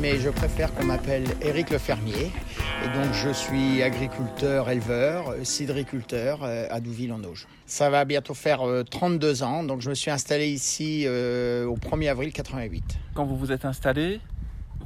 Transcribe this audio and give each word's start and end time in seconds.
mais 0.00 0.18
je 0.18 0.30
préfère 0.30 0.74
qu'on 0.74 0.84
m'appelle 0.84 1.24
Éric 1.42 1.70
le 1.70 1.78
fermier. 1.78 2.30
Et 2.84 2.88
donc 2.96 3.12
je 3.12 3.30
suis 3.30 3.82
agriculteur, 3.82 4.70
éleveur, 4.70 5.34
cidriculteur 5.42 6.40
euh, 6.42 6.66
à 6.70 6.80
Douville 6.80 7.12
en 7.12 7.22
Auge. 7.24 7.46
Ça 7.66 7.90
va 7.90 8.04
bientôt 8.04 8.34
faire 8.34 8.60
32 8.90 9.42
euh, 9.42 9.44
ans, 9.44 9.64
donc 9.64 9.80
je 9.80 9.90
me 9.90 9.94
suis 9.94 10.10
installé 10.10 10.48
ici 10.48 11.04
euh, 11.06 11.66
au 11.66 11.76
1er 11.76 12.10
avril 12.10 12.32
88. 12.32 12.98
Quand 13.14 13.24
vous 13.24 13.36
vous 13.36 13.52
êtes 13.52 13.64
installé, 13.64 14.20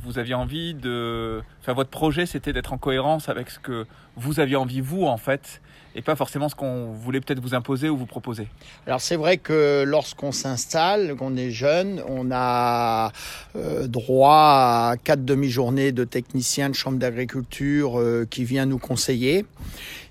vous 0.02 0.18
aviez 0.18 0.34
envie 0.34 0.74
de... 0.74 1.42
Enfin, 1.60 1.72
votre 1.72 1.90
projet, 1.90 2.26
c'était 2.26 2.52
d'être 2.52 2.72
en 2.72 2.78
cohérence 2.78 3.28
avec 3.28 3.50
ce 3.50 3.58
que 3.58 3.86
vous 4.16 4.40
aviez 4.40 4.56
envie, 4.56 4.80
vous, 4.80 5.04
en 5.04 5.16
fait, 5.16 5.60
et 5.94 6.02
pas 6.02 6.16
forcément 6.16 6.48
ce 6.48 6.54
qu'on 6.54 6.92
voulait 6.92 7.20
peut-être 7.20 7.40
vous 7.40 7.54
imposer 7.54 7.88
ou 7.88 7.96
vous 7.96 8.06
proposer. 8.06 8.48
Alors 8.86 9.00
c'est 9.00 9.16
vrai 9.16 9.36
que 9.38 9.84
lorsqu'on 9.86 10.32
s'installe, 10.32 11.16
qu'on 11.16 11.36
est 11.36 11.50
jeune, 11.50 12.02
on 12.08 12.30
a 12.32 13.12
euh, 13.56 13.86
droit 13.86 14.92
à 14.92 14.94
quatre 15.02 15.24
demi-journées 15.24 15.92
de 15.92 16.04
techniciens 16.04 16.70
de 16.70 16.74
chambre 16.74 16.98
d'agriculture 16.98 17.98
euh, 17.98 18.26
qui 18.28 18.44
vient 18.44 18.66
nous 18.66 18.78
conseiller. 18.78 19.44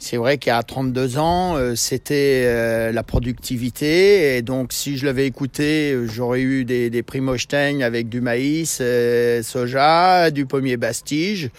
C'est 0.04 0.18
vrai 0.18 0.40
a 0.50 0.64
32 0.64 1.20
ans, 1.20 1.56
euh, 1.56 1.76
c'était 1.76 2.92
la 2.92 3.04
productivité 3.04 4.36
et 4.36 4.42
donc 4.42 4.74
si 4.74 4.98
je 4.98 5.06
l'avais 5.06 5.28
écouté, 5.28 5.96
j'aurais 6.06 6.42
eu 6.42 6.66
des, 6.66 6.90
des 6.90 7.04
avec 7.84 8.10
du 8.10 8.20
maïs, 8.20 8.82
soja, 9.44 10.32
du 10.32 10.46
pommier 10.48 10.76
bastige. 10.78 11.52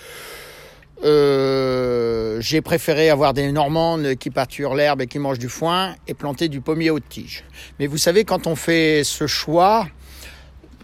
Euh, 1.04 2.40
j'ai 2.40 2.60
préféré 2.60 3.10
avoir 3.10 3.34
des 3.34 3.50
Normandes 3.50 4.14
qui 4.14 4.30
pâturent 4.30 4.74
l'herbe 4.74 5.00
et 5.02 5.06
qui 5.06 5.18
mangent 5.18 5.38
du 5.38 5.48
foin 5.48 5.94
et 6.06 6.14
planter 6.14 6.48
du 6.48 6.60
pommier 6.60 6.90
haute 6.90 7.08
tige. 7.08 7.44
Mais 7.80 7.86
vous 7.86 7.98
savez, 7.98 8.24
quand 8.24 8.46
on 8.46 8.54
fait 8.54 9.02
ce 9.04 9.26
choix, 9.26 9.88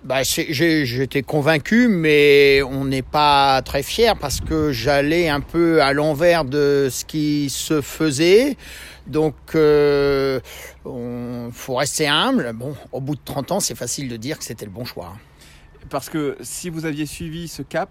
bah, 0.04 0.22
j'étais 0.22 1.22
convaincu, 1.22 1.88
mais 1.88 2.62
on 2.62 2.84
n'est 2.84 3.02
pas 3.02 3.62
très 3.62 3.82
fier 3.82 4.16
parce 4.16 4.40
que 4.40 4.72
j'allais 4.72 5.28
un 5.28 5.40
peu 5.40 5.82
à 5.82 5.92
l'envers 5.92 6.44
de 6.44 6.88
ce 6.90 7.04
qui 7.04 7.50
se 7.50 7.80
faisait. 7.80 8.56
Donc, 9.06 9.34
euh, 9.54 10.40
on 10.84 11.50
faut 11.52 11.76
rester 11.76 12.06
humble. 12.06 12.52
Bon, 12.54 12.74
au 12.92 13.00
bout 13.00 13.16
de 13.16 13.20
30 13.24 13.52
ans, 13.52 13.60
c'est 13.60 13.74
facile 13.74 14.08
de 14.08 14.16
dire 14.16 14.38
que 14.38 14.44
c'était 14.44 14.66
le 14.66 14.70
bon 14.70 14.84
choix. 14.84 15.14
Parce 15.88 16.10
que 16.10 16.36
si 16.42 16.68
vous 16.68 16.84
aviez 16.84 17.06
suivi 17.06 17.48
ce 17.48 17.62
cap, 17.62 17.90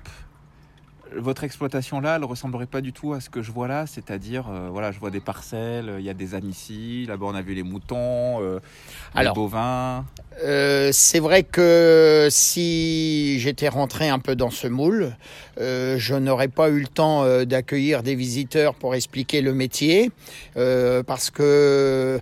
votre 1.20 1.44
exploitation 1.44 2.00
là, 2.00 2.16
elle 2.18 2.24
ressemblerait 2.24 2.66
pas 2.66 2.82
du 2.82 2.94
tout 2.94 3.14
à 3.14 3.20
ce 3.20 3.30
que 3.30 3.42
je 3.42 3.52
vois 3.52 3.68
là, 3.68 3.86
c'est-à-dire, 3.88 4.46
euh, 4.50 4.70
voilà, 4.72 4.92
je 4.92 5.00
vois 5.00 5.10
des 5.10 5.20
parcelles, 5.20 5.96
il 6.00 6.06
y 6.06 6.10
a 6.10 6.14
des 6.14 6.36
ânes 6.36 6.50
ici, 6.50 7.06
là-bas 7.08 7.26
on 7.28 7.36
a 7.36 7.42
vu 7.42 7.54
les 7.54 7.64
moutons, 7.64 8.42
euh, 8.42 8.60
les 9.16 9.30
bovins. 9.34 10.06
Euh, 10.44 10.90
c'est 10.94 11.20
vrai 11.20 11.44
que 11.44 12.28
si 12.30 13.40
j'étais 13.40 13.70
rentré 13.70 14.10
un 14.10 14.20
peu 14.20 14.36
dans 14.36 14.52
ce 14.52 14.68
moule, 14.68 15.16
je 15.58 16.16
n'aurais 16.16 16.48
pas 16.48 16.70
eu 16.70 16.80
le 16.80 16.88
temps 16.88 17.26
d'accueillir 17.46 18.04
des 18.04 18.16
visiteurs 18.16 18.76
pour 18.76 18.96
expliquer 18.96 19.42
le 19.42 19.54
métier, 19.54 20.12
parce 20.56 21.30
que 21.30 22.20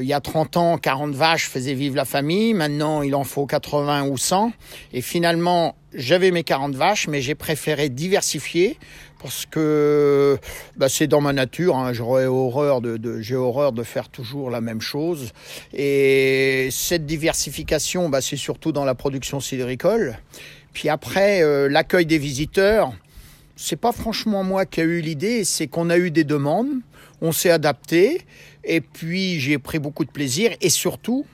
il 0.00 0.06
y 0.06 0.12
a 0.12 0.20
30 0.20 0.56
ans, 0.56 0.78
40 0.78 1.14
vaches 1.14 1.48
faisaient 1.48 1.74
vivre 1.74 1.96
la 1.96 2.04
famille. 2.04 2.54
Maintenant, 2.54 3.02
il 3.02 3.14
en 3.14 3.24
faut 3.24 3.46
80 3.46 4.08
ou 4.08 4.16
100. 4.16 4.52
Et 4.92 5.00
finalement, 5.00 5.76
j'avais 5.94 6.30
mes 6.30 6.44
40 6.44 6.74
vaches, 6.74 7.08
mais 7.08 7.20
j'ai 7.20 7.34
préféré 7.34 7.88
diversifier 7.88 8.78
parce 9.22 9.46
que 9.46 10.38
bah, 10.76 10.88
c'est 10.88 11.06
dans 11.06 11.20
ma 11.20 11.32
nature. 11.32 11.76
Hein. 11.76 11.92
J'aurais 11.92 12.26
horreur 12.26 12.80
de, 12.80 13.20
j'ai 13.20 13.36
horreur 13.36 13.72
de 13.72 13.82
faire 13.82 14.08
toujours 14.08 14.50
la 14.50 14.60
même 14.60 14.80
chose. 14.80 15.32
Et 15.72 16.68
cette 16.70 17.06
diversification, 17.06 18.08
bah, 18.08 18.20
c'est 18.20 18.36
surtout 18.36 18.72
dans 18.72 18.84
la 18.84 18.94
production 18.94 19.40
sidéricole. 19.40 20.18
Puis 20.72 20.88
après, 20.88 21.42
euh, 21.42 21.68
l'accueil 21.68 22.06
des 22.06 22.18
visiteurs, 22.18 22.92
c'est 23.56 23.76
pas 23.76 23.92
franchement 23.92 24.44
moi 24.44 24.66
qui 24.66 24.80
a 24.80 24.84
eu 24.84 25.00
l'idée, 25.00 25.44
c'est 25.44 25.66
qu'on 25.66 25.90
a 25.90 25.98
eu 25.98 26.10
des 26.10 26.24
demandes, 26.24 26.68
on 27.20 27.32
s'est 27.32 27.50
adapté, 27.50 28.24
et 28.64 28.80
puis 28.80 29.40
j'ai 29.40 29.58
pris 29.58 29.78
beaucoup 29.78 30.04
de 30.04 30.10
plaisir, 30.10 30.52
et 30.60 30.70
surtout, 30.70 31.26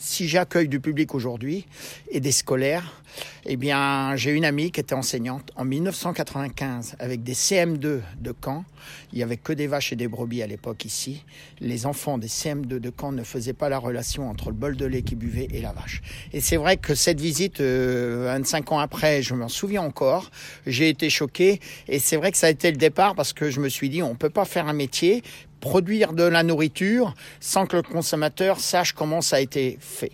si 0.00 0.28
j'accueille 0.28 0.68
du 0.68 0.80
public 0.80 1.14
aujourd'hui 1.14 1.66
et 2.10 2.20
des 2.20 2.32
scolaires, 2.32 3.02
eh 3.44 3.56
bien, 3.56 4.16
j'ai 4.16 4.30
une 4.30 4.44
amie 4.44 4.70
qui 4.70 4.80
était 4.80 4.94
enseignante 4.94 5.50
en 5.56 5.64
1995 5.64 6.96
avec 6.98 7.22
des 7.22 7.34
CM2 7.34 8.00
de 8.18 8.34
Caen. 8.42 8.64
Il 9.12 9.18
y 9.18 9.22
avait 9.22 9.36
que 9.36 9.52
des 9.52 9.66
vaches 9.66 9.92
et 9.92 9.96
des 9.96 10.08
brebis 10.08 10.42
à 10.42 10.46
l'époque 10.46 10.84
ici. 10.84 11.24
Les 11.60 11.86
enfants 11.86 12.18
des 12.18 12.28
CM2 12.28 12.66
de 12.66 12.92
Caen 12.98 13.12
ne 13.12 13.22
faisaient 13.22 13.52
pas 13.52 13.68
la 13.68 13.78
relation 13.78 14.28
entre 14.28 14.48
le 14.48 14.56
bol 14.56 14.76
de 14.76 14.86
lait 14.86 15.02
qu'ils 15.02 15.18
buvaient 15.18 15.48
et 15.52 15.60
la 15.60 15.72
vache. 15.72 16.02
Et 16.32 16.40
c'est 16.40 16.56
vrai 16.56 16.76
que 16.76 16.94
cette 16.94 17.20
visite, 17.20 17.60
25 17.60 17.62
euh, 17.62 18.74
ans 18.74 18.78
après, 18.78 19.22
je 19.22 19.34
m'en 19.34 19.48
souviens 19.48 19.82
encore. 19.82 20.30
J'ai 20.66 20.88
été 20.88 21.10
choqué 21.10 21.60
et 21.88 21.98
c'est 21.98 22.16
vrai 22.16 22.32
que 22.32 22.38
ça 22.38 22.46
a 22.46 22.50
été 22.50 22.70
le 22.70 22.78
départ 22.78 23.14
parce 23.14 23.32
que 23.32 23.50
je 23.50 23.60
me 23.60 23.68
suis 23.68 23.90
dit, 23.90 24.02
on 24.02 24.14
peut 24.14 24.30
pas 24.30 24.44
faire 24.44 24.66
un 24.66 24.72
métier 24.72 25.22
produire 25.60 26.12
de 26.12 26.24
la 26.24 26.42
nourriture 26.42 27.14
sans 27.40 27.66
que 27.66 27.76
le 27.76 27.82
consommateur 27.82 28.60
sache 28.60 28.92
comment 28.92 29.20
ça 29.20 29.36
a 29.36 29.40
été 29.40 29.78
fait. 29.80 30.12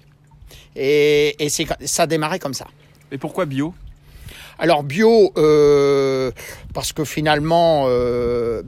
Et, 0.75 1.37
et 1.45 1.49
ça 1.49 2.03
a 2.03 2.07
démarré 2.07 2.39
comme 2.39 2.55
ça. 2.55 2.67
Et 3.11 3.19
pourquoi 3.19 3.47
bio? 3.47 3.73
Alors 4.59 4.83
bio, 4.83 5.33
euh, 5.37 6.31
parce 6.73 6.93
que 6.93 7.05
finalement, 7.05 7.85
euh, 7.89 8.63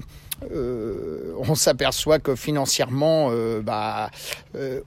euh, 0.52 1.34
on 1.38 1.54
s'aperçoit 1.54 2.18
que 2.18 2.36
financièrement, 2.36 3.30
bah, 3.62 4.10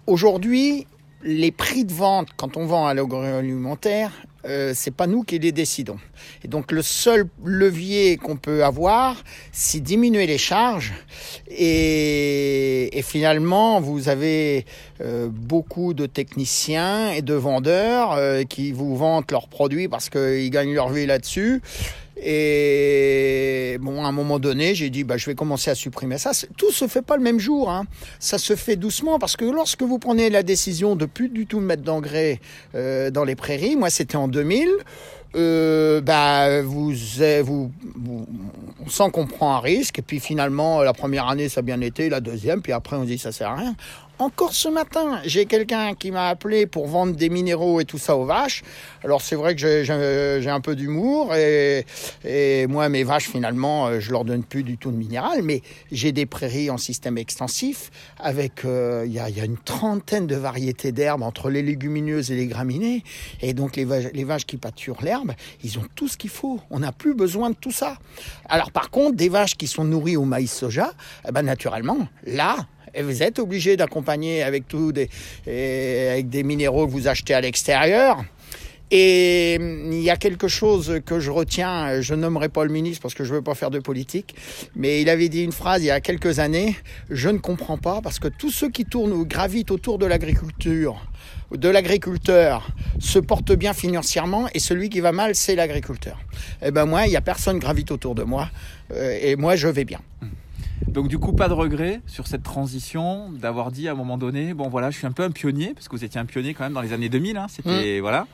aujourd'hui, 0.06 0.86
les 1.24 1.52
prix 1.52 1.86
de 1.86 1.94
vente 1.94 2.30
quand 2.38 2.58
on 2.58 2.66
vend 2.66 2.88
à 2.88 2.94
l'agroalimentaire, 2.94 4.12
euh, 4.46 4.72
c'est 4.76 4.92
pas 4.92 5.06
nous 5.06 5.24
qui 5.24 5.38
les 5.38 5.52
décidons. 5.52 6.00
Et 6.44 6.48
donc 6.48 6.72
le 6.72 6.82
seul 6.82 7.28
levier 7.44 8.18
qu'on 8.18 8.38
peut 8.38 8.64
avoir, 8.64 9.24
c'est 9.52 9.80
diminuer 9.80 10.26
les 10.26 10.40
charges. 10.40 10.94
Et, 11.48 12.98
et 12.98 13.02
finalement, 13.04 13.80
vous 13.80 14.10
avez 14.10 14.66
euh, 15.02 15.28
beaucoup 15.32 15.94
de 15.94 16.08
techniciens 16.08 17.12
et 17.12 17.22
de 17.22 17.36
vendeurs 17.36 18.14
euh, 18.14 18.44
qui 18.44 18.72
vous 18.72 18.96
vendent 18.96 19.30
leurs 19.30 19.48
produits 19.48 19.88
parce 19.88 20.10
qu'ils 20.10 20.50
gagnent 20.50 20.74
leur 20.74 20.90
vie 20.90 21.06
là-dessus. 21.06 21.62
Et 22.24 23.78
bon, 23.82 24.04
à 24.04 24.08
un 24.08 24.12
moment 24.12 24.38
donné, 24.38 24.76
j'ai 24.76 24.92
dit, 24.92 25.04
bah, 25.04 25.18
je 25.18 25.26
vais 25.26 25.34
commencer 25.34 25.72
à 25.72 25.76
supprimer 25.76 26.20
ça. 26.20 26.32
Tout 26.56 26.72
se 26.72 26.88
fait 26.88 27.02
pas 27.02 27.18
le 27.18 27.24
même 27.24 27.40
jour. 27.40 27.70
Hein. 27.72 27.86
Ça 28.20 28.38
se 28.38 28.56
fait 28.56 28.76
doucement 28.76 29.18
parce 29.18 29.36
que 29.36 29.46
lorsque 29.46 29.82
vous 29.82 29.98
prenez 29.98 30.30
la 30.30 30.44
décision 30.44 30.96
de 30.96 31.06
plus 31.06 31.30
du 31.30 31.48
tout 31.48 31.60
mettre 31.60 31.82
d'engrais 31.82 32.40
euh, 32.76 33.10
dans 33.10 33.24
les 33.24 33.36
prairies, 33.36 33.76
moi 33.76 33.90
c'était 33.90 34.18
en 34.18 34.28
2000. 34.28 34.70
Euh, 35.36 36.02
bah, 36.02 36.62
vous, 36.62 36.92
vous, 36.92 37.72
vous, 37.96 38.28
on 38.86 38.90
sent 38.90 39.12
qu'on 39.12 39.28
prend 39.28 39.56
un 39.56 39.60
risque, 39.60 40.00
et 40.00 40.02
puis 40.02 40.20
finalement, 40.20 40.82
la 40.82 40.94
première 40.94 41.28
année, 41.28 41.50
ça 41.50 41.60
a 41.60 41.62
bien 41.62 41.82
été, 41.82 42.10
la 42.10 42.20
deuxième, 42.20 42.62
puis 42.62 42.74
après, 42.74 42.96
on 42.96 43.04
dit, 43.04 43.18
ça 43.18 43.32
sert 43.32 43.50
à 43.50 43.56
rien. 43.56 43.76
Encore 44.22 44.54
ce 44.54 44.70
matin, 44.70 45.20
j'ai 45.26 45.48
quelqu'un 45.48 45.96
qui 45.96 46.12
m'a 46.12 46.28
appelé 46.28 46.68
pour 46.68 46.86
vendre 46.86 47.16
des 47.16 47.28
minéraux 47.28 47.80
et 47.80 47.86
tout 47.86 47.98
ça 47.98 48.16
aux 48.16 48.26
vaches. 48.26 48.62
Alors 49.04 49.20
c'est 49.20 49.36
vrai 49.36 49.56
que 49.56 49.84
j'ai 49.84 50.50
un 50.50 50.62
peu 50.62 50.76
d'humour. 50.76 51.34
Et, 51.34 51.88
et, 52.24 52.68
moi 52.68 52.88
mes 52.88 53.04
vaches 53.04 53.28
finalement 53.28 53.88
euh, 53.88 54.00
je 54.00 54.12
leur 54.12 54.24
donne 54.24 54.44
plus 54.44 54.62
du 54.62 54.78
tout 54.78 54.92
de 54.92 54.96
minéral, 54.96 55.42
mais 55.42 55.64
j'ai 55.92 56.12
des 56.12 56.28
prairies 56.28 56.70
en 56.70 56.78
système 56.78 57.18
extensif 57.18 57.90
avec 58.20 58.64
euh, 58.64 59.06
il 59.08 59.14
y, 59.14 59.18
a, 59.18 59.28
y, 59.28 59.42
a, 59.42 59.46
une 59.46 59.58
trentaine 59.58 60.28
de 60.28 60.36
variétés 60.36 60.92
d'herbes 60.92 61.24
entre 61.24 61.50
les 61.50 61.64
légumineuses 61.64 62.32
et 62.32 62.36
les 62.36 62.46
graminées. 62.46 63.04
Et 63.42 63.56
donc 63.56 63.76
les 63.76 63.86
vaches, 63.86 64.12
les 64.14 64.24
vaches 64.24 64.46
qui 64.46 64.58
pâturent 64.58 65.02
l'herbe, 65.02 65.21
ils 65.64 65.80
ont 65.80 65.86
tout 65.96 66.08
ce 66.08 66.18
qu'il 66.18 66.30
faut. 66.30 66.60
On 66.70 66.80
n'a 66.80 66.92
plus 66.92 67.14
besoin 67.14 67.50
de 67.50 67.56
tout 67.56 67.72
ça. 67.72 67.98
Alors 68.50 68.72
par 68.72 68.90
contre 68.90 69.16
des 69.16 69.30
vaches 69.30 69.56
qui 69.56 69.68
sont 69.68 69.84
nourries 69.84 70.18
au 70.18 70.26
maïs 70.26 70.52
soja, 70.52 70.94
eh 71.28 71.32
ben 71.32 71.44
naturellement 71.44 72.08
là 72.26 72.68
vous 73.00 73.24
êtes 73.24 73.40
obligé 73.40 73.78
d'accompagner 73.78 74.44
avec 74.44 74.68
tout 74.68 74.92
des, 74.92 75.10
avec 75.46 76.30
des 76.30 76.44
minéraux 76.44 76.86
que 76.88 76.92
vous 76.92 77.08
achetez 77.08 77.34
à 77.34 77.42
l'extérieur. 77.42 78.24
Et 78.92 79.58
hum, 79.60 79.92
il 79.92 80.02
y 80.02 80.10
a 80.10 80.18
quelque 80.18 80.48
chose 80.48 81.00
que 81.06 81.20
je 81.20 81.32
retiens, 81.32 82.02
je 82.02 82.14
nommerai 82.14 82.50
pas 82.50 82.66
le 82.66 82.72
ministre 82.72 83.02
parce 83.02 83.14
que 83.14 83.24
je 83.24 83.34
veux 83.34 83.42
pas 83.42 83.56
faire 83.56 83.72
de 83.72 83.80
politique, 83.80 84.36
mais 84.76 85.02
il 85.02 85.10
avait 85.10 85.30
dit 85.30 85.44
une 85.44 85.54
phrase 85.54 85.82
il 85.82 85.88
y 85.88 85.92
a 85.92 86.02
quelques 86.02 86.40
années, 86.40 86.76
je 87.10 87.30
ne 87.30 87.38
comprends 87.38 87.78
pas 87.78 88.02
parce 88.02 88.20
que 88.20 88.28
tous 88.28 88.52
ceux 88.52 88.70
qui 88.70 88.86
tournent 88.86 89.14
ou 89.14 89.26
gravitent 89.26 89.72
autour 89.72 89.98
de 89.98 90.06
l'agriculture, 90.06 91.02
de 91.52 91.70
l'agriculteur, 91.70 92.68
se 93.00 93.20
portent 93.20 93.54
bien 93.54 93.74
financièrement 93.74 94.48
et 94.54 94.60
celui 94.60 94.90
qui 94.90 95.00
va 95.00 95.12
mal, 95.12 95.36
c'est 95.36 95.56
l'agriculteur. 95.56 96.20
Eh 96.62 96.72
ben 96.72 96.86
moi, 96.86 97.08
il 97.08 97.14
y 97.14 97.18
a 97.18 97.22
personne 97.22 97.60
gravite 97.60 97.92
autour 97.92 98.16
de 98.16 98.24
moi 98.24 98.50
euh, 98.94 99.18
et 99.22 99.36
moi 99.38 99.56
je 99.56 99.68
vais 99.68 99.86
bien. 99.86 100.00
Donc 100.88 101.08
du 101.08 101.20
coup, 101.20 101.32
pas 101.32 101.48
de 101.48 101.54
regret 101.54 102.02
sur 102.08 102.28
cette 102.28 102.44
transition, 102.44 103.32
d'avoir 103.32 103.72
dit 103.72 103.88
à 103.88 103.92
un 103.92 103.96
moment 103.96 104.18
donné, 104.18 104.54
bon 104.54 104.68
voilà, 104.68 104.92
je 104.92 104.98
suis 104.98 105.08
un 105.08 105.12
peu 105.12 105.24
un 105.24 105.32
pionnier, 105.32 105.74
parce 105.74 105.88
que 105.88 105.96
vous 105.96 106.04
étiez 106.04 106.20
un 106.20 106.26
pionnier 106.26 106.54
quand 106.54 106.66
même 106.66 106.74
dans 106.74 106.82
les 106.82 106.92
années 106.92 107.08
2000, 107.08 107.38
hein, 107.38 107.48
c'était 107.50 108.00
mmh. 108.00 108.02
voilà. 108.02 108.28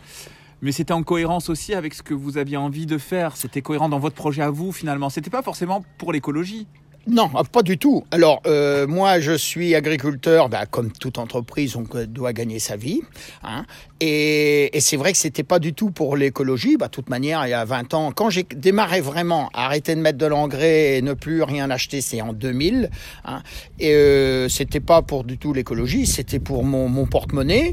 Mais 0.61 0.71
c'était 0.71 0.93
en 0.93 1.03
cohérence 1.03 1.49
aussi 1.49 1.73
avec 1.73 1.93
ce 1.93 2.01
que 2.01 2.13
vous 2.13 2.37
aviez 2.37 2.57
envie 2.57 2.85
de 2.85 2.97
faire. 2.97 3.37
C'était 3.37 3.61
cohérent 3.61 3.89
dans 3.89 3.99
votre 3.99 4.15
projet 4.15 4.41
à 4.41 4.49
vous 4.49 4.71
finalement. 4.71 5.09
C'était 5.09 5.29
pas 5.29 5.43
forcément 5.43 5.83
pour 5.97 6.11
l'écologie. 6.11 6.67
Non, 7.07 7.29
pas 7.29 7.63
du 7.63 7.77
tout. 7.77 8.03
Alors 8.11 8.41
euh, 8.45 8.85
moi, 8.85 9.21
je 9.21 9.31
suis 9.31 9.75
agriculteur, 9.75 10.49
bah, 10.49 10.65
comme 10.65 10.91
toute 10.91 11.17
entreprise, 11.17 11.77
on 11.77 11.85
doit 12.07 12.33
gagner 12.33 12.59
sa 12.59 12.75
vie. 12.75 13.01
Hein, 13.43 13.65
Et, 13.99 14.77
et 14.77 14.79
c'est 14.79 14.97
vrai 14.97 15.11
que 15.11 15.17
c'était 15.17 15.43
pas 15.43 15.59
du 15.59 15.73
tout 15.73 15.89
pour 15.89 16.15
l'écologie. 16.15 16.77
Bah, 16.77 16.85
de 16.85 16.91
toute 16.91 17.09
manière, 17.09 17.45
il 17.47 17.49
y 17.49 17.53
a 17.53 17.65
20 17.65 17.93
ans, 17.95 18.11
quand 18.11 18.29
j'ai 18.29 18.43
démarré 18.43 19.01
vraiment 19.01 19.49
arrêter 19.53 19.95
de 19.95 20.01
mettre 20.01 20.19
de 20.19 20.25
l'engrais 20.27 20.97
et 20.97 21.01
ne 21.01 21.13
plus 21.13 21.41
rien 21.41 21.69
acheter, 21.71 22.01
c'est 22.01 22.21
en 22.21 22.33
2000. 22.33 22.91
Hein, 23.25 23.41
et 23.79 23.93
euh, 23.93 24.49
c'était 24.49 24.79
pas 24.79 25.01
pour 25.01 25.23
du 25.23 25.37
tout 25.37 25.51
l'écologie, 25.51 26.05
c'était 26.05 26.39
pour 26.39 26.63
mon, 26.63 26.89
mon 26.89 27.07
porte-monnaie. 27.07 27.71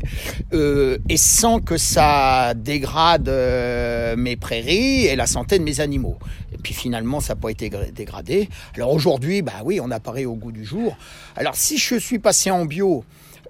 Euh, 0.55 0.99
et 1.09 1.19
sans 1.19 1.61
que 1.61 1.77
ça 1.77 2.55
dégrade 2.55 3.29
euh, 3.29 4.17
mes 4.17 4.37
prairies 4.37 5.05
et 5.05 5.17
la 5.17 5.27
santé 5.27 5.59
de 5.59 5.65
mes 5.65 5.81
animaux. 5.81 6.19
Et 6.55 6.57
puis 6.57 6.73
finalement, 6.73 7.21
ça 7.21 7.35
n'a 7.35 7.41
pas 7.41 7.51
été 7.51 7.71
dégradé. 7.93 8.49
Alors 8.77 8.93
aujourd'hui, 8.93 9.43
bah 9.43 9.61
oui, 9.65 9.79
on 9.83 9.91
apparaît 9.91 10.25
au 10.25 10.35
goût 10.35 10.53
du 10.53 10.65
jour. 10.65 10.97
Alors 11.37 11.57
si 11.57 11.77
je 11.77 11.97
suis 11.97 12.19
passé 12.19 12.51
en 12.51 12.65
bio, 12.65 13.05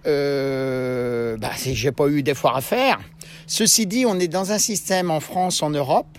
euh, 0.07 1.37
bah, 1.37 1.51
j'ai 1.57 1.93
pas 1.93 2.09
eu 2.09 2.23
d'efforts 2.23 2.57
à 2.57 2.61
faire. 2.61 3.01
Ceci 3.47 3.87
dit, 3.87 4.07
on 4.07 4.19
est 4.19 4.29
dans 4.29 4.53
un 4.53 4.59
système 4.59 5.11
en 5.11 5.21
France, 5.21 5.63
en 5.63 5.71
Europe, 5.71 6.19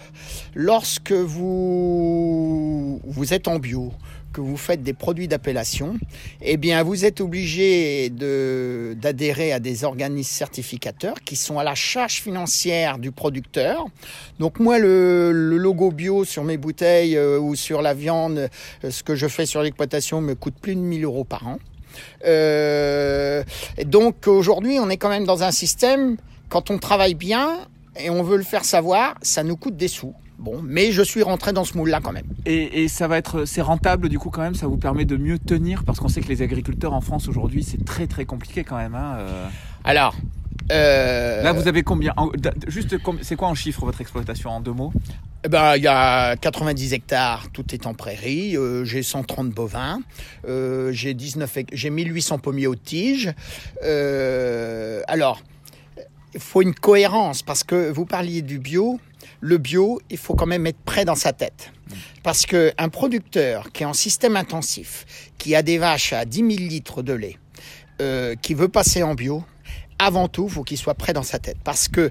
lorsque 0.54 1.12
vous, 1.12 3.02
vous 3.04 3.34
êtes 3.34 3.48
en 3.48 3.58
bio, 3.58 3.92
que 4.36 4.42
vous 4.42 4.58
faites 4.58 4.84
des 4.84 4.94
produits 4.94 5.30
d'appellation, 5.30 5.98
eh 6.42 6.58
bien, 6.58 6.84
vous 6.84 7.06
êtes 7.06 7.22
obligé 7.22 8.10
d'adhérer 8.10 9.54
à 9.54 9.60
des 9.60 9.86
organismes 9.86 10.36
certificateurs 10.36 11.16
qui 11.24 11.38
sont 11.38 11.58
à 11.58 11.64
la 11.64 11.74
charge 11.74 12.22
financière 12.22 13.00
du 13.00 13.12
producteur. 13.12 13.86
Donc 14.40 14.60
moi, 14.60 14.78
le, 14.78 15.32
le 15.32 15.58
logo 15.58 15.90
bio 15.90 16.26
sur 16.26 16.44
mes 16.44 16.58
bouteilles 16.58 17.16
euh, 17.16 17.40
ou 17.40 17.56
sur 17.56 17.82
la 17.82 17.94
viande, 17.94 18.50
euh, 18.84 18.92
ce 18.92 19.04
que 19.04 19.16
je 19.16 19.28
fais 19.28 19.46
sur 19.46 19.62
l'exploitation 19.62 20.20
me 20.20 20.36
coûte 20.36 20.56
plus 20.62 20.76
de 20.76 20.82
1000 20.82 21.06
euros 21.06 21.24
par 21.24 21.48
an. 21.48 21.58
Euh, 22.26 23.44
donc 23.86 24.28
aujourd'hui, 24.28 24.78
on 24.80 24.90
est 24.90 24.98
quand 24.98 25.10
même 25.10 25.26
dans 25.26 25.44
un 25.44 25.52
système, 25.52 26.18
quand 26.50 26.72
on 26.72 26.78
travaille 26.78 27.16
bien 27.16 27.58
et 27.98 28.10
on 28.10 28.24
veut 28.24 28.38
le 28.38 28.44
faire 28.44 28.66
savoir, 28.66 29.16
ça 29.22 29.44
nous 29.44 29.56
coûte 29.56 29.78
des 29.78 29.88
sous. 29.88 30.14
Bon, 30.38 30.62
mais 30.62 30.92
je 30.92 31.02
suis 31.02 31.24
rentré 31.24 31.54
dans 31.54 31.64
ce 31.64 31.78
moule-là 31.78 32.02
quand 32.04 32.12
même. 32.12 32.26
Et, 32.46 32.84
et, 32.84 32.88
ça 32.90 33.08
va 33.08 33.18
être, 33.18 33.46
c'est 33.46 33.62
rentable 33.62 34.10
du 34.10 34.20
coup 34.20 34.30
quand 34.30 34.42
même, 34.42 34.56
ça 34.56 34.68
vous 34.68 34.78
permet 34.78 35.06
de 35.06 35.16
mieux 35.16 35.40
tenir? 35.40 35.84
Parce 35.86 36.00
qu'on 36.00 36.10
sait 36.10 36.22
que 36.22 36.28
les 36.28 36.42
agriculteurs 36.42 36.94
en 36.94 37.02
France 37.02 37.30
aujourd'hui, 37.30 37.64
c'est 37.64 37.84
très 37.86 38.06
très 38.08 38.26
compliqué 38.26 38.64
quand 38.64 38.78
même. 38.78 38.96
Hein, 38.96 39.16
euh... 39.20 39.48
Alors. 39.84 40.16
Euh... 40.72 41.44
Là, 41.44 41.54
vous 41.54 41.68
avez 41.68 41.84
combien? 41.84 42.14
Juste, 42.68 42.96
c'est 43.22 43.36
quoi 43.36 43.48
en 43.48 43.56
chiffre 43.56 43.86
votre 43.86 44.02
exploitation 44.02 44.50
en 44.50 44.60
deux 44.60 44.74
mots? 44.74 44.92
Eh 45.46 45.48
ben, 45.48 45.76
il 45.76 45.84
y 45.84 45.88
a 45.88 46.36
90 46.38 46.94
hectares, 46.94 47.52
tout 47.54 47.76
est 47.76 47.86
en 47.86 47.94
prairie. 47.94 48.58
Euh, 48.58 48.84
j'ai 48.84 49.04
130 49.04 49.52
bovins. 49.52 50.00
Euh, 50.48 50.92
j'ai 50.92 51.14
19, 51.14 51.60
j'ai 51.72 51.92
1800 51.92 52.40
pommiers 52.40 52.66
aux 52.66 52.74
tiges. 52.74 53.32
Euh, 53.84 55.04
alors, 55.08 55.44
il 56.34 56.40
faut 56.40 56.64
une 56.64 56.74
cohérence 56.74 57.44
parce 57.44 57.64
que 57.64 57.92
vous 57.92 58.06
parliez 58.06 58.42
du 58.42 58.58
bio. 58.58 59.00
Le 59.40 59.60
bio, 59.60 60.02
il 60.10 60.18
faut 60.18 60.34
quand 60.34 60.48
même 60.48 60.66
être 60.66 60.80
prêt 60.84 61.06
dans 61.06 61.14
sa 61.14 61.32
tête. 61.32 61.72
Parce 62.24 62.48
que 62.48 62.74
un 62.80 62.90
producteur 62.90 63.72
qui 63.72 63.84
est 63.84 63.86
en 63.86 63.94
système 63.94 64.38
intensif, 64.38 65.06
qui 65.38 65.54
a 65.54 65.62
des 65.62 65.78
vaches 65.78 66.12
à 66.14 66.26
10 66.26 66.38
000 66.38 66.50
litres 66.50 67.04
de 67.04 67.14
lait, 67.14 67.38
qui 68.42 68.56
veut 68.56 68.68
passer 68.68 69.04
en 69.04 69.14
bio, 69.14 69.44
avant 70.00 70.28
tout, 70.28 70.50
faut 70.50 70.64
qu'il 70.64 70.78
soit 70.78 70.96
prêt 70.96 71.14
dans 71.14 71.24
sa 71.24 71.38
tête. 71.38 71.58
Parce 71.64 71.88
que 71.88 72.10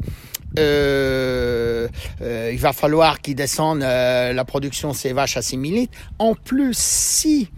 euh, 0.58 1.88
euh, 2.22 2.50
il 2.52 2.58
va 2.58 2.72
falloir 2.72 3.20
qu'il 3.20 3.34
descende 3.34 3.82
euh, 3.82 4.32
la 4.32 4.44
production 4.44 4.90
de 4.90 4.96
ses 4.96 5.12
vaches 5.12 5.36
à 5.36 5.42
6 5.42 5.58
000 5.58 5.62
litres. 5.62 5.98
En 6.18 6.34
plus, 6.34 6.76
si 6.76 7.48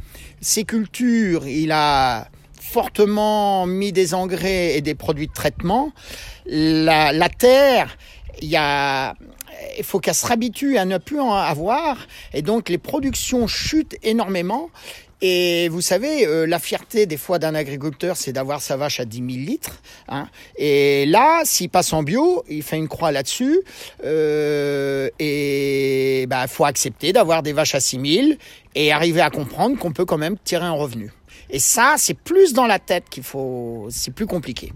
ces 0.40 0.64
cultures, 0.64 1.46
il 1.46 1.72
a 1.72 2.28
fortement 2.60 3.66
mis 3.66 3.92
des 3.92 4.14
engrais 4.14 4.76
et 4.76 4.80
des 4.80 4.94
produits 4.94 5.28
de 5.28 5.32
traitement, 5.32 5.92
la, 6.46 7.28
terre, 7.28 7.96
il 8.42 8.58
il 9.78 9.84
faut 9.84 10.00
qu'elle 10.00 10.14
se 10.14 10.26
réhabitue 10.26 10.76
à 10.76 10.84
ne 10.84 10.98
plus 10.98 11.18
en 11.18 11.32
avoir 11.32 11.96
et 12.34 12.42
donc 12.42 12.68
les 12.68 12.78
productions 12.78 13.46
chutent 13.46 13.96
énormément 14.02 14.68
et 15.22 15.68
vous 15.70 15.80
savez, 15.80 16.26
euh, 16.26 16.46
la 16.46 16.58
fierté 16.58 17.06
des 17.06 17.16
fois 17.16 17.38
d'un 17.38 17.54
agriculteur, 17.54 18.16
c'est 18.16 18.32
d'avoir 18.32 18.60
sa 18.60 18.76
vache 18.76 19.00
à 19.00 19.06
10 19.06 19.16
000 19.16 19.28
litres. 19.46 19.80
Hein. 20.08 20.28
Et 20.58 21.06
là, 21.06 21.40
s'il 21.44 21.70
passe 21.70 21.92
en 21.94 22.02
bio, 22.02 22.44
il 22.48 22.62
fait 22.62 22.76
une 22.76 22.88
croix 22.88 23.12
là-dessus. 23.12 23.60
Euh, 24.04 25.08
et 25.18 26.26
bah, 26.28 26.46
faut 26.48 26.66
accepter 26.66 27.14
d'avoir 27.14 27.42
des 27.42 27.54
vaches 27.54 27.74
à 27.74 27.80
6 27.80 28.14
000 28.14 28.26
et 28.74 28.92
arriver 28.92 29.22
à 29.22 29.30
comprendre 29.30 29.78
qu'on 29.78 29.92
peut 29.92 30.04
quand 30.04 30.18
même 30.18 30.36
tirer 30.44 30.64
un 30.64 30.72
revenu. 30.72 31.10
Et 31.48 31.60
ça, 31.60 31.94
c'est 31.96 32.18
plus 32.18 32.52
dans 32.52 32.66
la 32.66 32.78
tête 32.78 33.04
qu'il 33.08 33.22
faut. 33.22 33.86
C'est 33.90 34.12
plus 34.12 34.26
compliqué. 34.26 34.72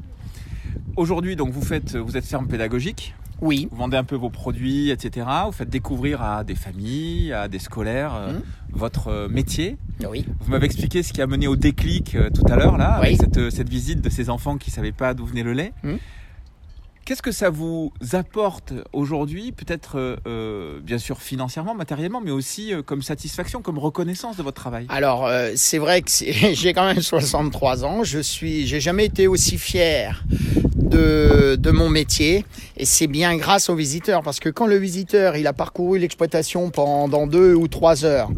Aujourd'hui, 0.96 1.37
donc 1.37 1.50
vous 1.50 1.62
faites, 1.62 1.96
vous 1.96 2.16
êtes 2.16 2.25
ferme 2.25 2.46
pédagogique. 2.46 3.14
Oui. 3.40 3.69
Vous 3.70 3.76
vendez 3.76 3.96
un 3.96 4.04
peu 4.04 4.16
vos 4.16 4.31
produits, 4.31 4.90
etc. 4.90 5.26
Vous 5.46 5.52
faites 5.52 5.70
découvrir 5.70 6.22
à 6.22 6.44
des 6.44 6.54
familles, 6.54 7.32
à 7.32 7.48
des 7.48 7.58
scolaires, 7.58 8.14
euh, 8.14 8.32
mmh. 8.32 8.42
votre 8.72 9.08
euh, 9.08 9.28
métier. 9.28 9.76
Oui. 10.08 10.26
Vous 10.40 10.50
m'avez 10.50 10.66
expliqué 10.66 11.02
ce 11.02 11.12
qui 11.12 11.22
a 11.22 11.26
mené 11.26 11.46
au 11.46 11.56
déclic 11.56 12.14
euh, 12.14 12.31
tout 12.31 12.44
à 12.50 12.56
l'heure, 12.56 12.76
là, 12.76 12.98
oui. 13.00 13.08
avec 13.08 13.20
cette, 13.20 13.50
cette, 13.50 13.69
visite 13.69 14.00
de 14.00 14.10
ces 14.10 14.31
enfants 14.31 14.58
qui 14.58 14.70
ne 14.70 14.75
savaient 14.75 14.92
pas 14.92 15.14
d'où 15.14 15.26
venait 15.26 15.42
le 15.42 15.52
lait. 15.52 15.72
Mmh. 15.82 15.96
Qu'est-ce 17.10 17.22
que 17.22 17.32
ça 17.32 17.50
vous 17.50 17.92
apporte 18.12 18.72
aujourd'hui, 18.92 19.50
peut-être 19.50 20.20
euh, 20.28 20.78
bien 20.81 20.98
sûr 20.98 21.20
financièrement, 21.20 21.75
matériellement, 21.75 22.20
mais 22.20 22.31
aussi 22.31 22.72
euh, 22.72 22.82
comme 22.82 23.02
satisfaction, 23.02 23.62
comme 23.62 23.81
reconnaissance 23.81 24.37
de 24.37 24.44
votre 24.44 24.60
travail? 24.60 24.87
Alors 24.88 25.26
euh, 25.26 25.50
c'est 25.56 25.78
vrai 25.78 26.02
que 26.02 26.10
j'ai 26.52 26.72
quand 26.72 26.84
même 26.84 27.00
63 27.00 27.84
ans, 27.84 28.04
je 28.04 28.20
suis, 28.20 28.64
j'ai 28.64 28.81
jamais 28.81 29.06
été 29.06 29.26
aussi 29.26 29.58
fier 29.58 30.25
de, 30.90 31.70
mon 31.70 31.88
métier 31.88 32.44
et 32.76 32.84
c'est 32.84 33.06
bien 33.06 33.37
grâce 33.37 33.69
aux 33.70 33.76
visiteurs 33.76 34.22
parce 34.22 34.40
que 34.40 34.48
quand 34.48 34.66
le 34.66 34.76
visiteur 34.76 35.37
il 35.37 35.46
a 35.46 35.52
parcouru 35.52 35.98
l'exploitation 35.98 36.70
pendant 36.70 37.26
deux 37.26 37.54
ou 37.54 37.69
trois 37.69 38.04
heures, 38.04 38.28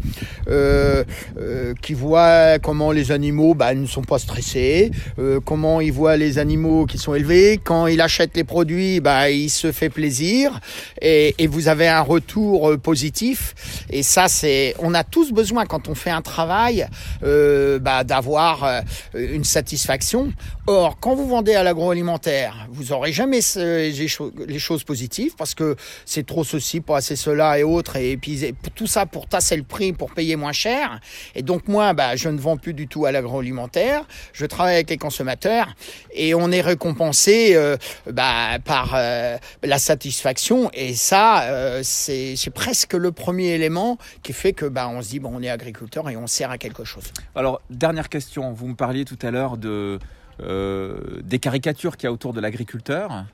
euh, 0.47 1.03
euh, 1.39 1.73
qui 1.81 1.93
voit 1.93 2.59
comment 2.59 2.91
les 2.91 3.11
animaux 3.11 3.55
bah, 3.55 3.73
ne 3.73 3.87
sont 3.87 4.03
pas 4.03 4.19
stressés, 4.19 4.91
euh, 5.17 5.39
comment 5.43 5.81
il 5.81 5.91
voit 5.91 6.15
les 6.15 6.37
animaux 6.37 6.85
qui 6.85 6.97
sont 6.97 7.15
élevés, 7.15 7.59
quand 7.63 7.87
il 7.87 8.01
achète 8.01 8.35
les 8.35 8.43
produits, 8.43 8.99
bah, 8.99 9.29
il 9.31 9.49
se 9.49 9.71
fait 9.71 9.89
plaisir 9.89 10.59
et, 11.01 11.33
et 11.39 11.47
vous 11.47 11.67
avez 11.67 11.87
un 11.87 12.01
retour 12.01 12.69
euh, 12.69 12.77
positif. 12.77 13.55
Et 13.89 14.03
ça, 14.03 14.27
c'est, 14.27 14.75
on 14.79 14.93
a 14.93 15.03
tous 15.03 15.31
besoin 15.31 15.65
quand 15.65 15.87
on 15.87 15.95
fait 15.95 16.11
un 16.11 16.21
travail 16.21 16.87
bah, 17.21 18.03
d'avoir 18.03 18.83
une 19.13 19.43
satisfaction. 19.43 20.31
Or, 20.67 20.97
quand 20.99 21.15
vous 21.15 21.27
vendez 21.27 21.55
à 21.55 21.63
l'agroalimentaire, 21.63 22.42
vous 22.69 22.91
aurez 22.91 23.11
jamais 23.11 23.39
les, 23.55 24.07
cho 24.07 24.31
les, 24.47 24.59
choses 24.59 24.83
positives 24.83 25.35
parce 25.35 25.55
que 25.55 25.75
c'est 26.05 26.25
trop 26.25 26.43
ceci, 26.43 26.81
pas 26.81 26.97
assez 26.97 27.15
cela 27.15 27.59
et 27.59 27.63
autres. 27.63 27.95
Et 27.95 28.17
puis 28.17 28.53
tout 28.75 28.87
ça 28.87 29.05
pour 29.05 29.27
tasser 29.27 29.55
le 29.55 29.63
prix, 29.63 29.93
pour 29.93 30.11
payer 30.11 30.35
moins 30.35 30.51
cher. 30.51 30.99
Et 31.35 31.41
donc 31.41 31.67
moi, 31.67 31.93
bah, 31.93 32.15
je 32.15 32.29
ne 32.29 32.39
vends 32.39 32.57
plus 32.57 32.73
du 32.73 32.87
tout 32.87 33.05
à 33.05 33.11
l'agroalimentaire. 33.11 34.05
Je 34.33 34.45
travaille 34.45 34.75
avec 34.75 34.89
les 34.89 34.97
consommateurs 34.97 35.75
et 36.11 36.33
on 36.33 36.51
est 36.51 36.61
récompensé 36.61 37.55
euh, 37.55 37.77
bah, 38.11 38.59
par 38.63 38.93
euh, 38.95 39.37
la 39.63 39.79
satisfaction. 39.79 40.69
Et 40.73 40.93
ça, 40.93 41.43
euh, 41.43 41.81
c'est 41.83 42.53
presque 42.53 42.93
le 42.93 43.11
premier 43.11 43.49
élément 43.49 43.97
qui 44.21 44.33
fait 44.33 44.53
que 44.53 44.65
bah, 44.65 44.87
on 44.87 45.01
se 45.01 45.09
dit 45.09 45.19
bon, 45.19 45.31
on 45.33 45.41
est 45.41 45.49
agriculteur 45.49 46.09
et 46.09 46.17
on 46.17 46.27
sert 46.27 46.51
à 46.51 46.57
quelque 46.57 46.83
chose. 46.83 47.05
Alors 47.35 47.61
dernière 47.69 48.09
question, 48.09 48.53
vous 48.53 48.67
me 48.67 48.75
parliez 48.75 49.05
tout 49.05 49.19
à 49.21 49.31
l'heure 49.31 49.57
de 49.57 49.99
des 50.39 51.39
caricatures 51.39 51.97
qu'il 51.97 52.07
y 52.07 52.09
a 52.09 52.11
autour 52.11 52.33
de 52.33 52.41
l'agriculteur. 52.41 53.25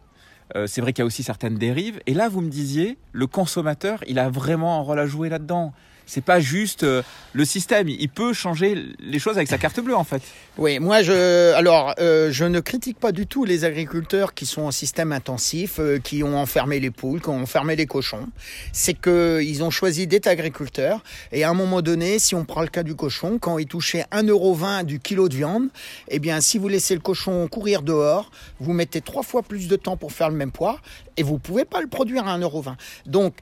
Euh, 0.55 0.67
c'est 0.67 0.81
vrai 0.81 0.93
qu'il 0.93 1.01
y 1.01 1.03
a 1.03 1.05
aussi 1.05 1.23
certaines 1.23 1.55
dérives. 1.55 1.99
Et 2.07 2.13
là, 2.13 2.29
vous 2.29 2.41
me 2.41 2.49
disiez, 2.49 2.97
le 3.11 3.27
consommateur, 3.27 4.03
il 4.07 4.19
a 4.19 4.29
vraiment 4.29 4.79
un 4.79 4.81
rôle 4.81 4.99
à 4.99 5.05
jouer 5.05 5.29
là-dedans 5.29 5.73
c'est 6.09 6.21
pas 6.21 6.39
juste 6.39 6.83
euh, 6.83 7.03
le 7.33 7.45
système. 7.45 7.87
Il 7.87 8.09
peut 8.09 8.33
changer 8.33 8.75
les 8.99 9.19
choses 9.19 9.37
avec 9.37 9.47
sa 9.47 9.59
carte 9.59 9.79
bleue, 9.79 9.95
en 9.95 10.03
fait. 10.03 10.23
Oui, 10.57 10.79
moi, 10.79 11.03
je, 11.03 11.53
alors, 11.53 11.93
euh, 11.99 12.31
je 12.31 12.45
ne 12.45 12.59
critique 12.59 12.99
pas 12.99 13.11
du 13.11 13.27
tout 13.27 13.45
les 13.45 13.63
agriculteurs 13.63 14.33
qui 14.33 14.47
sont 14.47 14.63
en 14.63 14.71
système 14.71 15.11
intensif, 15.11 15.75
euh, 15.79 15.99
qui 15.99 16.23
ont 16.23 16.35
enfermé 16.35 16.79
les 16.79 16.89
poules, 16.89 17.21
qui 17.21 17.29
ont 17.29 17.39
enfermé 17.39 17.75
les 17.75 17.85
cochons. 17.85 18.27
C'est 18.73 18.95
que 18.95 19.39
ils 19.43 19.63
ont 19.63 19.69
choisi 19.69 20.07
d'être 20.07 20.25
agriculteurs. 20.25 21.03
Et 21.31 21.43
à 21.43 21.51
un 21.51 21.53
moment 21.53 21.83
donné, 21.83 22.17
si 22.17 22.33
on 22.33 22.43
prend 22.43 22.61
le 22.61 22.69
cas 22.69 22.83
du 22.83 22.95
cochon, 22.95 23.37
quand 23.39 23.59
il 23.59 23.67
touchait 23.67 24.05
1,20€ 24.11 24.85
du 24.85 24.99
kilo 24.99 25.29
de 25.29 25.35
viande, 25.35 25.69
eh 26.07 26.17
bien, 26.17 26.41
si 26.41 26.57
vous 26.57 26.69
laissez 26.69 26.95
le 26.95 27.01
cochon 27.01 27.47
courir 27.47 27.83
dehors, 27.83 28.31
vous 28.59 28.73
mettez 28.73 29.01
trois 29.01 29.23
fois 29.23 29.43
plus 29.43 29.67
de 29.67 29.75
temps 29.75 29.95
pour 29.95 30.11
faire 30.11 30.29
le 30.29 30.35
même 30.35 30.51
poids 30.51 30.79
et 31.17 31.23
vous 31.23 31.37
pouvez 31.37 31.65
pas 31.65 31.81
le 31.81 31.87
produire 31.87 32.27
à 32.27 32.39
1,20€. 32.39 32.73
Donc, 33.05 33.35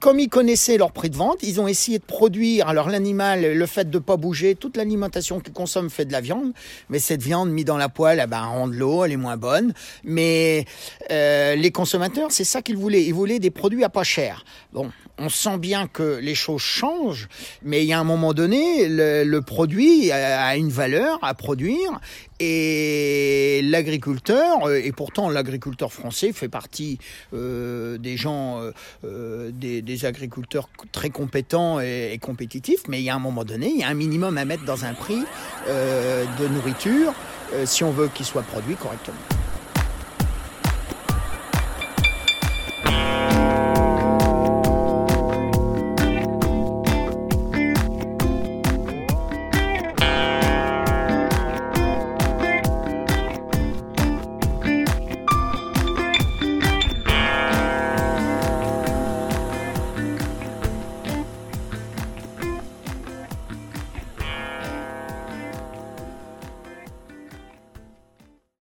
comme 0.00 0.18
ils 0.18 0.30
connaissaient 0.30 0.78
leur 0.78 0.92
prix 0.92 1.10
de 1.10 1.16
vente, 1.16 1.38
ils 1.42 1.60
ont 1.60 1.68
essayé 1.68 1.98
de 1.98 2.04
produire, 2.04 2.68
alors 2.68 2.88
l'animal, 2.88 3.52
le 3.52 3.66
fait 3.66 3.90
de 3.90 3.98
pas 3.98 4.16
bouger, 4.16 4.54
toute 4.54 4.76
l'alimentation 4.76 5.40
qu'ils 5.40 5.52
consomment 5.52 5.90
fait 5.90 6.06
de 6.06 6.12
la 6.12 6.22
viande, 6.22 6.52
mais 6.88 6.98
cette 6.98 7.22
viande 7.22 7.50
mise 7.50 7.66
dans 7.66 7.76
la 7.76 7.90
poêle, 7.90 8.20
eh 8.24 8.26
ben, 8.26 8.40
rend 8.40 8.66
de 8.66 8.74
l'eau, 8.74 9.04
elle 9.04 9.12
est 9.12 9.18
moins 9.18 9.36
bonne. 9.36 9.74
Mais 10.02 10.64
euh, 11.10 11.54
les 11.54 11.70
consommateurs, 11.70 12.32
c'est 12.32 12.44
ça 12.44 12.62
qu'ils 12.62 12.78
voulaient. 12.78 13.04
Ils 13.04 13.14
voulaient 13.14 13.38
des 13.38 13.50
produits 13.50 13.84
à 13.84 13.90
pas 13.90 14.02
cher. 14.02 14.44
Bon, 14.72 14.90
on 15.18 15.28
sent 15.28 15.58
bien 15.58 15.86
que 15.86 16.18
les 16.22 16.34
choses 16.34 16.62
changent, 16.62 17.28
mais 17.62 17.82
il 17.82 17.88
y 17.88 17.92
a 17.92 18.00
un 18.00 18.04
moment 18.04 18.32
donné, 18.32 18.88
le, 18.88 19.40
produit 19.40 20.10
a 20.12 20.56
une 20.56 20.70
valeur 20.70 21.18
à 21.22 21.34
produire 21.34 22.00
et 22.40 23.60
l'agriculteur, 23.62 24.66
euh, 24.66 24.80
et 24.82 24.92
pourtant 24.92 25.28
l'agriculteur 25.28 25.92
français 25.92 26.32
fait 26.32 26.48
partie 26.48 26.98
euh, 27.34 27.98
des 27.98 28.16
gens, 28.16 28.60
euh, 29.04 29.50
des, 29.52 30.04
agriculteurs 30.04 30.70
très 30.92 31.10
compétents 31.10 31.78
et, 31.80 32.18
compétitifs, 32.20 32.84
mais 32.88 33.00
il 33.00 33.04
y 33.04 33.10
a 33.10 33.14
un 33.14 33.20
moment 33.20 33.44
donné, 33.44 33.68
il 33.68 33.80
y 33.80 33.84
a 33.84 33.88
un 33.88 33.94
minimum 33.94 34.38
à 34.38 34.46
mettre 34.46 34.64
dans 34.64 34.86
un 34.86 34.94
prix 34.94 35.22
de 35.68 36.48
nourriture 36.48 37.12
si 37.64 37.84
on 37.84 37.90
veut 37.90 38.08
qu'il 38.08 38.24
soit 38.24 38.42
produit 38.42 38.76
correctement. 38.76 39.39